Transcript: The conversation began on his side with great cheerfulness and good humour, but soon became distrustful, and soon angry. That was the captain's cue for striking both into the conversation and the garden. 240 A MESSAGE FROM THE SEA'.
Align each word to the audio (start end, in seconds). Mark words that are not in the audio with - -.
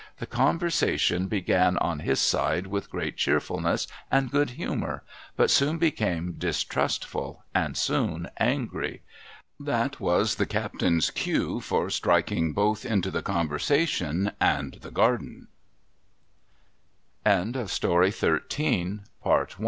The 0.17 0.25
conversation 0.25 1.27
began 1.27 1.77
on 1.77 1.99
his 1.99 2.19
side 2.19 2.65
with 2.65 2.89
great 2.89 3.17
cheerfulness 3.17 3.85
and 4.09 4.31
good 4.31 4.49
humour, 4.49 5.03
but 5.35 5.51
soon 5.51 5.77
became 5.77 6.31
distrustful, 6.31 7.43
and 7.53 7.77
soon 7.77 8.27
angry. 8.39 9.03
That 9.59 9.99
was 9.99 10.37
the 10.37 10.47
captain's 10.47 11.11
cue 11.11 11.59
for 11.59 11.91
striking 11.91 12.51
both 12.51 12.83
into 12.83 13.11
the 13.11 13.21
conversation 13.21 14.31
and 14.41 14.73
the 14.81 14.89
garden. 14.89 15.49
240 17.23 17.59
A 17.59 17.61
MESSAGE 17.61 17.79
FROM 18.49 19.03
THE 19.23 19.47
SEA'. 19.47 19.55